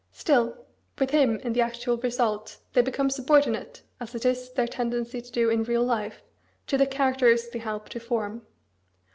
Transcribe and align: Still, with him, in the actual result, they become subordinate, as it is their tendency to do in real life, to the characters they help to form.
Still, 0.13 0.57
with 0.97 1.11
him, 1.11 1.35
in 1.41 1.53
the 1.53 1.61
actual 1.61 1.95
result, 1.97 2.57
they 2.73 2.81
become 2.81 3.11
subordinate, 3.11 3.83
as 3.99 4.15
it 4.15 4.25
is 4.25 4.51
their 4.53 4.65
tendency 4.65 5.21
to 5.21 5.31
do 5.31 5.51
in 5.51 5.63
real 5.63 5.83
life, 5.83 6.23
to 6.65 6.75
the 6.75 6.87
characters 6.87 7.47
they 7.49 7.59
help 7.59 7.87
to 7.89 7.99
form. 7.99 8.41